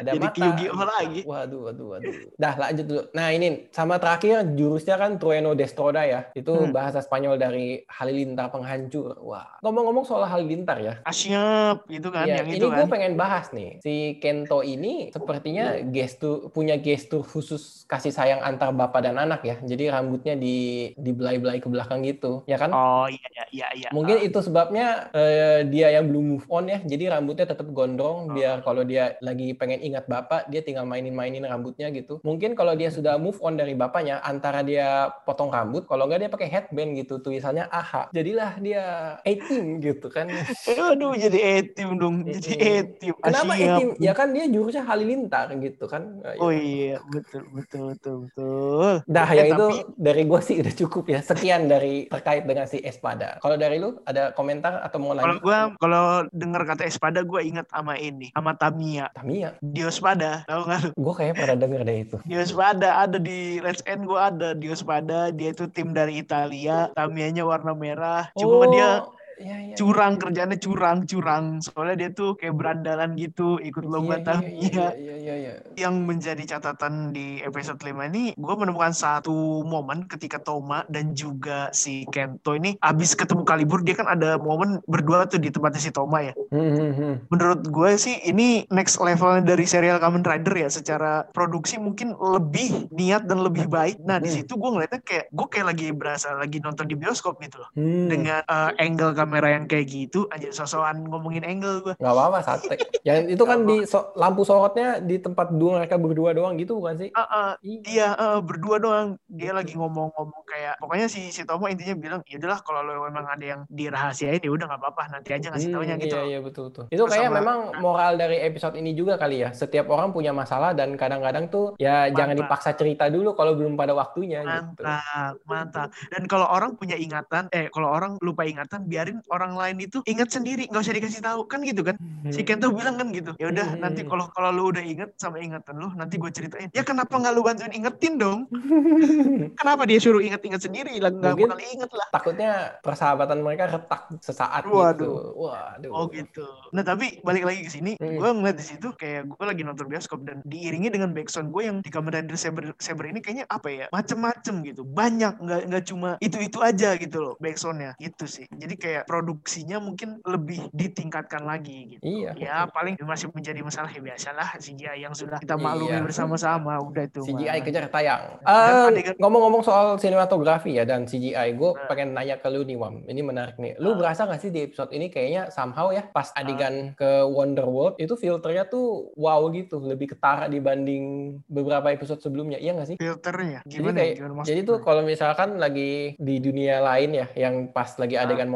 [0.03, 0.39] Ada Jadi.
[0.39, 1.21] Yu-Gi-Oh lagi.
[1.23, 2.13] Waduh, waduh, waduh.
[2.35, 3.01] Dah lanjut dulu.
[3.15, 6.18] Nah ini sama terakhir jurusnya kan Trueno Destroda ya.
[6.35, 6.71] Itu Hmm.
[6.71, 9.15] bahasa Spanyol dari Halilintar penghancur.
[9.21, 9.59] Wah.
[9.61, 10.93] Ngomong-ngomong soal Halilintar ya.
[11.03, 12.91] Asyap gitu kan, Ya, yang ini itu gue kan.
[12.91, 13.79] pengen bahas nih.
[13.79, 19.55] Si Kento ini sepertinya gestur punya gestur khusus kasih sayang antar bapak dan anak ya.
[19.61, 22.73] Jadi rambutnya di dibelai-belai ke belakang gitu, ya kan?
[22.73, 23.67] Oh iya, iya, iya.
[23.77, 23.89] iya.
[23.93, 26.79] Mungkin itu sebabnya eh, dia yang belum move on ya.
[26.81, 31.87] Jadi rambutnya tetap gondrong biar kalau dia lagi pengen ingat bapak, dia tinggal mainin-mainin rambutnya
[31.89, 32.17] gitu.
[32.25, 36.29] Mungkin kalau dia sudah move on dari bapaknya, antara dia potong rambut, kalau nggak dia
[36.29, 38.09] pakai headband gitu, tulisannya AHA.
[38.09, 38.83] Jadilah dia
[39.23, 40.25] 18 gitu kan.
[40.89, 42.25] Aduh, jadi etim dong.
[42.25, 42.77] Jadi Mm-mm.
[42.81, 43.13] etim.
[43.21, 43.77] Kenapa Asyap.
[43.77, 43.89] etim?
[44.01, 46.17] Ya kan dia jurusnya halilintar gitu kan.
[46.25, 48.93] Ya, Oh iya, betul, betul, betul, betul.
[49.05, 51.19] Dah Ya, yang itu tapi- dari gue sih udah cukup ya.
[51.21, 53.37] Sekian dari terkait dengan si Espada.
[53.37, 57.69] Kalau dari lu ada komentar atau mau Kalau gua kalau dengar kata Espada gua ingat
[57.69, 59.13] sama ini, sama Tamiya.
[59.13, 59.53] Tamiya.
[59.59, 60.89] Diospada, tahu nggak lu?
[60.95, 62.17] Gue kayaknya pernah denger deh itu.
[62.23, 67.73] Diospada ada di Let's End gua ada Diospada, dia itu tim dari Italia, Tamiyanya warna
[67.75, 68.31] merah.
[68.37, 69.03] Cuma dia
[69.39, 71.63] iya, iya, curang kerjanya curang curang.
[71.63, 75.53] Soalnya dia tuh kayak berandalan gitu ikut lomba iya, Tamiya iya, iya, iya, iya.
[75.79, 81.71] yang menjadi catatan di episode 5 ini gue menemukan satu momen ketika Toma dan juga
[81.71, 85.91] si Kento ini abis ketemu Kalibur dia kan ada momen berdua tuh di tempatnya si
[85.95, 86.33] Toma ya.
[86.51, 87.13] Hmm, hmm, hmm.
[87.31, 90.69] menurut gue sih ini next level dari serial Kamen Rider ya.
[90.69, 94.03] Secara produksi mungkin lebih niat dan lebih baik.
[94.03, 97.63] Nah di situ gue ngeliatnya kayak gue kayak lagi berasa lagi nonton di bioskop gitu
[97.63, 97.69] loh.
[97.79, 98.11] Hmm.
[98.11, 102.75] dengan uh, angle kamera yang kayak gitu aja sosokan ngomongin angle gue Nggak apa-apa, sate.
[103.03, 106.97] Yang itu kan di so- lampu sorotnya di tempat dua mereka berdua doang gitu bukan
[106.97, 107.09] sih?
[107.13, 107.77] Ah, ah, Iya.
[107.79, 112.37] dia eh, berdua doang dia lagi ngomong-ngomong kayak pokoknya si si Tomo intinya bilang ya
[112.37, 115.75] udahlah kalau lo memang ada yang dirahasiain ya udah nggak apa-apa nanti aja ngasih Hmm,
[115.75, 116.83] taunya gitu Iya, iya betul betul.
[116.89, 119.49] Itu kayak sama- memang moral dari episode ini juga kali ya.
[119.51, 122.41] Setiap orang punya masalah dan kadang-kadang tuh ya jangan Mantap.
[122.47, 124.81] dipaksa cerita dulu kalau belum pada waktunya gitu.
[124.81, 129.77] mantap mantap dan kalau orang punya ingatan eh kalau orang lupa ingatan biarin orang lain
[129.83, 131.95] itu ingat sendiri nggak usah dikasih tahu kan gitu kan
[132.31, 133.81] si Kento bilang kan gitu ya udah Hmm.
[133.83, 137.33] nanti kalau kalau lu udah inget sama ingatan lu nanti gue ceritain ya kenapa nggak
[137.33, 138.47] lu bantuin ingetin dong
[139.59, 142.51] kenapa dia suruh inget-inget sendiri lah nggak bakal inget lah Takutnya
[142.81, 144.75] persahabatan mereka retak sesaat gitu.
[144.75, 145.17] Waduh.
[145.37, 145.91] Waduh.
[145.93, 146.45] Oh gitu.
[146.73, 148.17] Nah tapi balik lagi ke sini, Hmm.
[148.17, 151.77] gue ngeliat di situ kayak gue lagi nonton bioskop dan diiringi dengan backsound gue yang
[151.81, 156.09] di Kamen Rider Saber, Saber ini kayaknya apa ya, macem-macem gitu, banyak nggak nggak cuma
[156.19, 158.45] itu itu aja gitu loh backsoundnya, gitu sih.
[158.49, 162.01] Jadi kayak produksinya mungkin lebih ditingkatkan lagi gitu.
[162.05, 162.37] Iya.
[162.37, 165.65] Ya paling masih menjadi masalah ya biasalah CGI yang sudah kita Iya.
[165.65, 167.25] maklumi bersama-sama udah itu.
[167.25, 167.65] CGI mah.
[167.65, 168.21] kejar tayang.
[168.39, 171.87] Eh, adegan- ngomong-ngomong soal sinematografi ya dan CGI, gue Nah.
[171.87, 173.01] pengen nanya ke lu nih Wam.
[173.03, 173.73] Ini menarik nih.
[173.77, 173.97] Lu Ah.
[173.97, 178.63] berasa gak sih di episode ini kayaknya somehow ya pas adegan ke Wonderworld itu filternya
[178.63, 181.03] tuh wow gitu, lebih ketara dibanding
[181.45, 182.57] beberapa episode sebelumnya.
[182.57, 182.97] Iya gak sih?
[182.99, 183.97] filternya Jadi gimana?
[183.97, 184.19] kayak ya?
[184.21, 188.51] gimana jadi tuh kalau misalkan lagi di dunia lain ya yang pas lagi adegan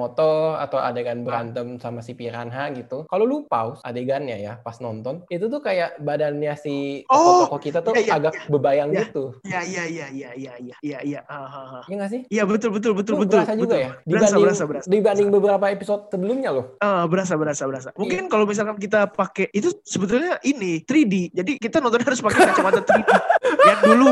[0.60, 3.06] atau adegan berantem sama si Piranha gitu.
[3.08, 7.80] Kalau lu pause adegannya ya pas nonton, itu tuh kayak badannya si Oh, tokoh-tokoh kita
[7.82, 9.02] tuh iya, iya, agak bebayang iya.
[9.08, 9.24] gitu.
[9.46, 11.22] Ya ya ya ya ya ya ya ya.
[11.28, 11.84] ah, ah, ah.
[11.88, 12.22] Iya nggak sih?
[12.30, 13.39] Iya betul betul betul Lu betul.
[13.41, 13.86] berasa juga betul.
[13.86, 13.89] ya?
[13.91, 14.86] Berasa Dibanding, berasa berasa.
[14.89, 16.65] dibanding beberapa episode sebelumnya loh.
[16.80, 17.89] Ah, berasa berasa berasa.
[17.96, 21.36] Mungkin kalau misalkan kita pakai itu sebetulnya ini 3D.
[21.36, 23.10] Jadi kita nonton harus pakai kacamata 3D.
[23.43, 24.12] yang dulu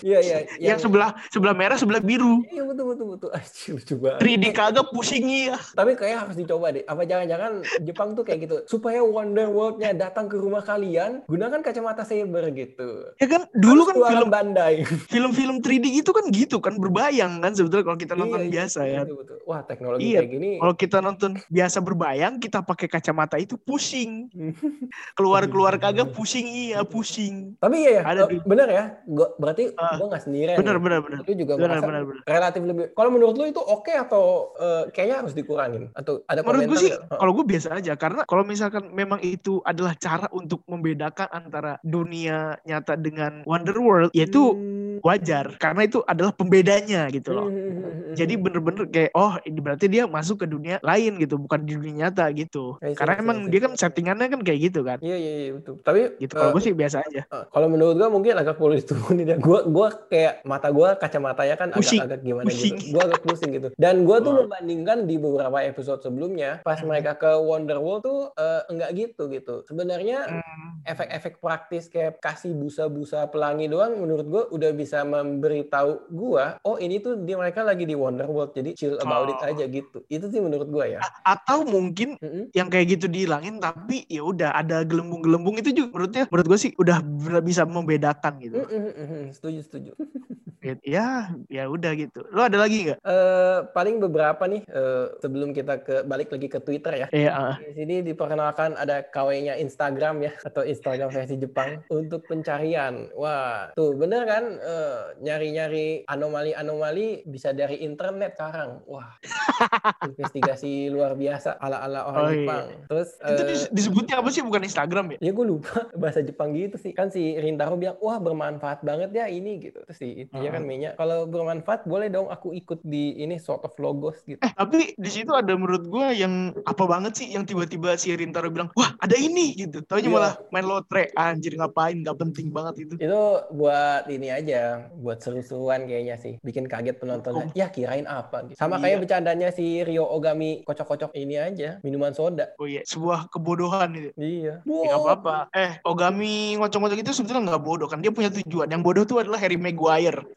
[0.00, 0.38] Iya, iya.
[0.56, 2.40] yang, sebelah sebelah merah sebelah biru.
[2.46, 3.28] Iya betul betul betul.
[3.68, 4.20] Lucu banget.
[4.22, 5.58] 3D kagak pusing ya.
[5.70, 6.80] Tapi kayak harus dicoba deh.
[6.82, 8.56] Apa jangan-jangan Jepang tuh kayak gitu.
[8.66, 13.12] Supaya Wonder World-nya datang ke rumah kalian, gunakan kacamata saber gitu.
[13.16, 14.74] Ya kan dulu Harus kan film Bandai.
[15.06, 18.80] film-film 3D itu kan gitu kan berbayang kan sebetulnya kalau kita nonton Iya, iya, biasa
[18.82, 19.00] ya.
[19.02, 19.36] betul, betul.
[19.44, 20.18] Wah, teknologi Iya.
[20.18, 20.50] kayak gini.
[20.56, 24.32] Kalau kita nonton biasa berbayang, kita pakai kacamata itu pusing.
[25.16, 27.56] Keluar-keluar kagak pusing iya, pusing.
[27.58, 28.84] Tapi iya ya, Ada eh, di- bener ya.
[29.06, 30.56] Gua berarti Ah, gua nggak sendirian.
[30.58, 30.82] Bener nih.
[30.82, 31.18] bener bener.
[31.22, 32.22] Lu juga Benar, merasa benar, benar.
[32.26, 32.84] relatif lebih.
[32.92, 34.24] Kalau menurut lu itu oke atau
[34.56, 35.82] eh, kayaknya harus dikurangin?
[35.94, 37.92] Atau ada Menurut gue sih, kalau gue biasa aja.
[37.94, 44.10] Karena kalau misalkan memang itu adalah cara untuk membedakan antara dunia nyata dengan Wonder World,
[44.10, 44.98] yaitu Hmm.
[45.04, 45.52] wajar.
[45.60, 47.46] Karena itu adalah pembedanya gitu loh.
[47.46, 48.16] Hmm.
[48.16, 52.08] Jadi bener-bener kayak, oh ini berarti dia masuk ke dunia lain gitu, bukan di dunia
[52.08, 52.80] nyata gitu.
[52.80, 54.96] Karena emang dia kan settingannya kan kayak gitu kan.
[54.98, 55.76] Iya iya iya betul.
[55.78, 56.32] Tapi Gitu.
[56.32, 57.22] eh, Kalau gue sih biasa aja.
[57.22, 59.36] eh, kalau menurut gua mungkin agak perlu diturunin ya.
[59.38, 62.74] Gua gua kayak mata gua kacamatanya kan agak-agak gimana Pusing.
[62.74, 62.92] gitu.
[62.92, 63.68] Gua agak pusing gitu.
[63.74, 64.38] Dan gua tuh Wah.
[64.42, 69.54] membandingkan di beberapa episode sebelumnya pas mereka ke Wonderworld tuh eh, enggak gitu gitu.
[69.62, 70.80] Sebenarnya Hmm.
[70.82, 76.98] efek-efek praktis kayak kasih busa-busa pelangi doang menurut gua udah bisa memberitahu gua oh ini
[76.98, 79.44] tuh dia mereka lagi di Wonderworld jadi chill about it Oh.
[79.46, 80.00] aja gitu.
[80.06, 80.98] Itu sih menurut gua ya.
[80.98, 82.48] A- Atau mungkin Mm-mm.
[82.50, 86.72] yang kayak gitu dihilangin tapi ya udah ada gelembung-gelembung itu juga menurutnya menurut gue sih
[86.74, 86.98] udah
[87.40, 88.45] bisa membedakan gitu.
[88.54, 89.32] Mm-mm-mm.
[89.32, 89.92] Setuju setuju.
[90.82, 91.08] Ya
[91.46, 92.26] ya udah gitu.
[92.30, 92.98] Lo ada lagi nggak?
[92.98, 97.06] Eh paling beberapa nih eh, sebelum kita ke balik lagi ke Twitter ya.
[97.10, 97.30] Iya.
[97.30, 97.54] ah.
[97.58, 103.08] Di sini diperkenalkan ada KW-nya Instagram ya atau Instagram versi Jepang untuk pencarian.
[103.12, 108.82] Wah, tuh bener kan eh, nyari-nyari anomali-anomali bisa dari internet sekarang.
[108.86, 109.16] Wah,
[110.08, 112.36] investigasi luar biasa ala-ala orang Oh, iya.
[112.36, 112.64] Jepang.
[112.88, 115.18] Terus Itu dis- disebutnya apa sih bukan Instagram ya?
[115.20, 119.26] ya gue lupa bahasa Jepang gitu sih kan si Rintaro bilang wah bermanfaat banget ya
[119.26, 123.16] ini gitu terus si itu ya kan mainnya kalau bermanfaat boleh dong aku ikut di
[123.16, 127.12] ini sort of logos gitu Eh tapi di situ ada menurut gue yang apa banget
[127.14, 129.82] sih yang tiba-tiba si Rintaro bilang wah ada ini gitu.
[129.82, 130.14] Taunya Iya.
[130.14, 132.94] malah main lotre anjir ngapain nggak penting banget itu.
[132.96, 134.60] itu buat ini aja
[134.94, 139.02] buat seru-seruan kayaknya sih bikin kaget penontonnya ya kirain apa gitu sama kayak Iya.
[139.02, 144.10] bercandanya si Rio Ogami kocok-kocok ini aja minuman soda Oh iya sebuah kebodohan itu.
[144.16, 145.36] iya Ya, nggak apa-apa.
[145.52, 147.98] Eh, Ogami ngocok-ngocok itu sebetulnya nggak bodoh kan.
[147.98, 148.66] Dia punya tujuan.
[148.66, 150.22] Yang bodoh tuh adalah Harry Maguire.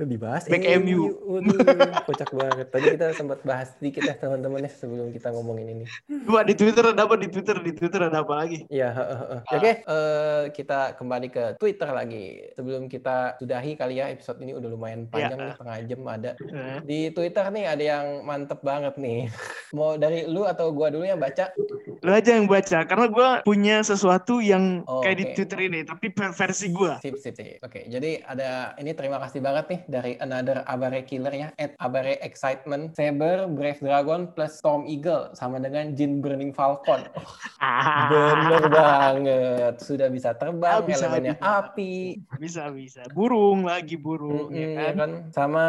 [0.00, 1.10] dibahas Back Eh, MU.
[2.04, 5.84] kocak banget tadi kita sempat bahas sedikit ya teman-teman ya sebelum kita ngomongin ini
[6.24, 7.16] Coba di Twitter ada apa?
[7.16, 8.68] Di Twitter, di Twitter ada apa lagi?
[8.68, 9.40] Iya, heeh, heeh.
[9.50, 12.26] Oke, eh, kita kembali ke Twitter lagi.
[12.52, 15.42] Sebelum kita sudahi kali ya episode ini udah lumayan panjang Iya.
[15.42, 16.30] nih, setengah jam ada.
[16.82, 19.32] Di Twitter nih ada yang mantep banget nih.
[19.76, 21.48] Mau dari lu atau gua dulu yang baca?
[21.98, 22.84] Lu aja yang baca.
[22.84, 25.34] Karena gue punya sesuatu yang Oh, kayak di oke.
[25.34, 25.80] Twitter ini.
[25.82, 26.92] Tapi versi gue.
[27.00, 27.60] Sip, sip, sip.
[27.60, 32.20] Oke, jadi ada ini terima kasih banget nih dari another Abare Killer ya, at Abare
[32.20, 37.08] Excitement, Saber, Brave Dragon, plus Storm Eagle, sama dengan Jin Burning Falcon.
[37.08, 37.32] Oh,
[38.12, 39.74] bener banget.
[39.80, 41.48] Sudah bisa terbang, Ah, bisa, elemennya bisa.
[41.64, 41.94] api,
[42.36, 43.02] Bisa, bisa.
[43.10, 44.52] Burung lagi, burung.
[44.52, 44.96] Mm-mm, ya ya kan?
[44.98, 45.10] kan?
[45.32, 45.64] Sama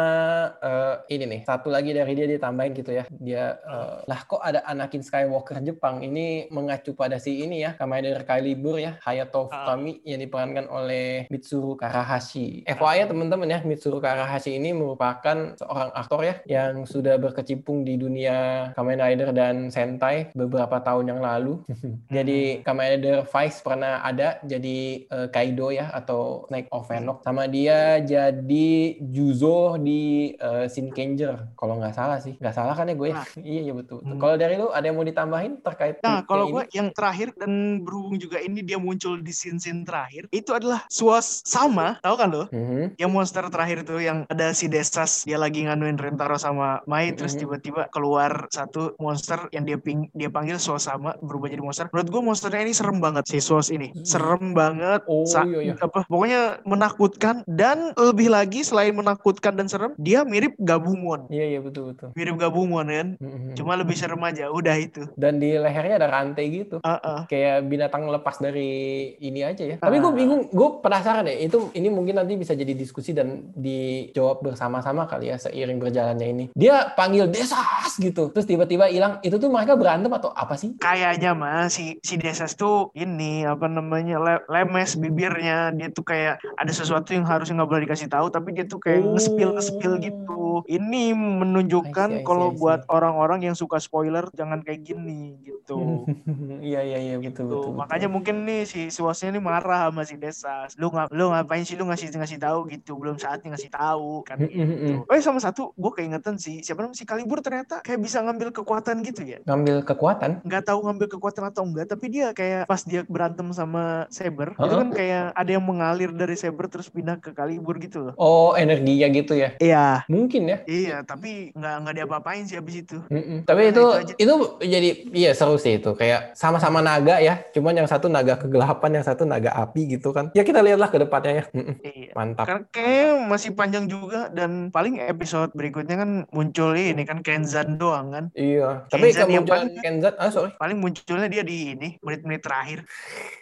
[0.60, 3.04] eh, ini nih, satu lagi dari dia ditambahin gitu ya.
[3.10, 8.04] Dia eh, lah kok ada Anakin Skywalker Jepang ini mengacu pada si ini ya, Kamen
[8.04, 9.64] Rider Calibur ya, Hayato Ah.
[9.72, 12.60] Fukami yang diperankan oleh Mitsuru Karahashi.
[12.68, 14.09] FYI ya teman-teman ya, Mitsuru Karahashi
[14.50, 20.80] ini merupakan seorang aktor ya yang sudah berkecimpung di dunia Kamen Rider dan Sentai beberapa
[20.82, 21.62] tahun yang lalu.
[22.16, 27.46] jadi Kamen Rider Vice pernah ada jadi eh, Kaido ya atau Snake of Enoch sama
[27.46, 28.70] dia jadi
[29.00, 33.26] Juzo di uh, Shinkenger kalau nggak salah sih nggak salah kan ya gue Nah.
[33.50, 34.00] iya iya betul.
[34.00, 34.18] Hmm.
[34.22, 38.16] kalau dari lu ada yang mau ditambahin terkait Nah, kalau gue yang terakhir dan berhubung
[38.16, 42.44] juga ini dia muncul di scene-scene terakhir, itu adalah Suas sama, tahu kan lo?
[42.48, 42.96] Mhm.
[42.96, 47.40] Yang monster terakhir yang ada si Desas dia lagi nganuin Rentaro sama Mai terus Mhm.
[47.40, 51.86] tiba-tiba keluar satu monster yang dia ping, dia panggil Suas sama berubah jadi monster.
[51.88, 53.92] Menurut gue monsternya ini serem banget si Suas ini.
[54.02, 55.04] Serem banget.
[55.04, 55.74] Oh, Sa- iya, iya.
[55.76, 61.28] apa pokoknya menakutkan dan lebih lagi selain menakutkan dan serem, dia mirip Gabumon.
[61.28, 63.08] iya iya betul betul Mirip Gabumon kan.
[63.16, 63.54] Mhm.
[63.54, 65.02] Cuma lebih serem aja, udah itu.
[65.14, 67.20] dan di lehernya ada rantai gitu Heeh.
[67.26, 68.70] kayak binatang lepas dari
[69.18, 69.76] ini aja ya.
[69.76, 70.16] Tapi gue Ah.
[70.16, 71.36] bingung, gue penasaran ya.
[71.38, 73.52] Itu ini mungkin nanti bisa jadi diskusi dan
[73.90, 76.44] dijawab bersama-sama kali ya seiring berjalannya ini.
[76.52, 77.58] Dia panggil desas
[77.96, 79.18] gitu, terus tiba-tiba hilang.
[79.20, 80.78] Itu tuh mereka berantem atau apa sih?
[80.80, 86.38] kayaknya mah si si Desas tuh ini apa namanya le- lemes bibirnya dia tuh kayak
[86.54, 89.14] ada sesuatu yang harusnya nggak boleh dikasih tahu tapi dia tuh kayak Oh.
[89.14, 96.04] ngespil ngespil gitu ini menunjukkan kalau buat orang-orang yang suka spoiler jangan kayak gini gitu
[96.60, 97.72] Iya iya iya betul Tuh, betul.
[97.74, 101.74] makanya mungkin nih si Suasnya nih marah sama si Desas lu nggak lu ngapain sih
[101.74, 104.76] lu ngasih ngasih tahu gitu belum saatnya ngasih tahu kan Mm, mm, mm.
[104.78, 104.94] gitu.
[105.08, 109.00] oh sama satu gue keingetan si siapa namanya si Kalibur ternyata kayak bisa ngambil kekuatan
[109.02, 110.44] gitu ya ngambil kekuatan.
[110.44, 114.60] nggak tahu ngambil kekuatan atau enggak tapi dia kayak pas dia berantem sama Saber itu
[114.62, 114.76] Heeh.
[114.76, 119.08] kan kayak ada yang mengalir dari Saber terus pindah ke Kalibur gitu loh Oh energinya
[119.08, 119.56] gitu ya.
[119.58, 120.58] iya Mungkin ya.
[120.66, 123.42] iya tapi nggak nggak diapa-apain sih abis itu Mm-mm.
[123.42, 127.76] Tapi Nah, itu itu itu jadi iya seru sih itu kayak sama-sama naga ya, cuman
[127.76, 130.28] yang satu naga kegelapan, yang satu naga api gitu kan.
[130.32, 131.44] Ya kita lihatlah ke depannya ya.
[131.50, 131.74] Mm-mm.
[131.82, 132.44] iya Mantap.
[132.44, 138.08] karena kayak masih panjang juga dan paling episode berikutnya kan muncul ini kan Kenzan doang
[138.10, 138.24] kan.
[138.32, 138.88] Iya.
[138.88, 140.50] Tapi Kenzan yang kemunculan paling- Kenzan, ah sorry.
[140.56, 142.78] Paling munculnya dia di ini menit-menit terakhir.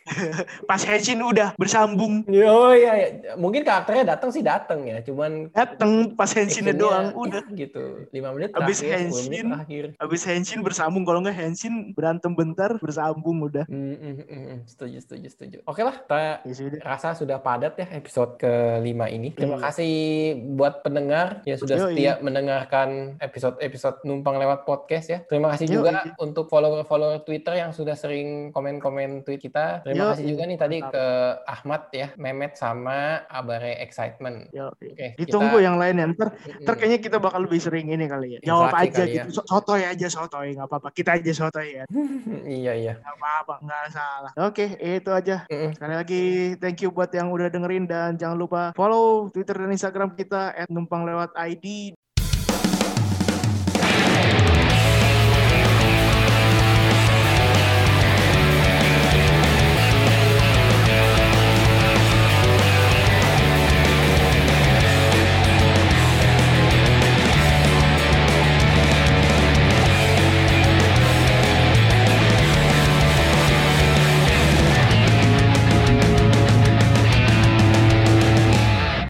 [0.65, 3.09] Pas Henshin udah bersambung Oh iya, iya.
[3.37, 7.43] mungkin karakternya datang sih datang ya, cuman dateng pas Henshinnya actionnya, doang udah.
[7.47, 7.83] ya gitu.
[8.09, 9.85] 5 menit Abis terakhir, 10 menit Henshin, terakhir.
[10.01, 13.69] Habis Henshin bersambung kalau nggak Henshin berantem bentar bersambung udah.
[13.69, 14.59] Hmm, hmm, hmm, hmm.
[14.65, 15.57] Setuju, setuju, setuju.
[15.65, 16.81] Oke lah, kita Ya sudah.
[16.83, 19.31] rasa sudah padat ya episode kelima ini.
[19.31, 19.65] Terima Iya.
[20.09, 20.21] Kasih
[20.57, 21.93] buat pendengar yang sudah Yoi.
[21.95, 22.89] setia mendengarkan
[23.21, 25.19] episode-episode numpang lewat podcast ya.
[25.29, 25.75] Terima kasih Yoi.
[25.77, 29.85] juga untuk follower-follower Twitter yang sudah sering komen-komen tweet kita.
[29.85, 30.11] Terima Yoi.
[30.17, 30.93] kasih juga nih tadi Mantap.
[30.97, 31.05] ke
[31.47, 34.49] Ahmad ya, Mehmet sama Abare Excitement.
[34.51, 36.07] Yo, Oke, ditunggu kita- yang lainnya.
[36.09, 36.63] Ntar, Mm-mm.
[36.65, 38.41] ntar kayaknya kita bakal lebih sering ini kali ya.
[38.45, 39.15] Jawab Interaksi aja ya.
[39.29, 39.31] gitu.
[39.37, 40.89] So- Sotoy aja sotoy nggak apa-apa.
[40.95, 41.85] Kita aja sotoy ya.
[42.63, 42.95] iya iya.
[42.97, 44.33] Nggak apa-apa, nggak salah.
[44.41, 45.45] Oke, itu aja.
[45.51, 45.71] Mm-mm.
[45.77, 46.23] Sekali lagi
[46.57, 51.03] thank you buat yang udah dengerin dan jangan lupa follow Twitter dan Instagram kita @numpang
[51.03, 51.98] lewat ID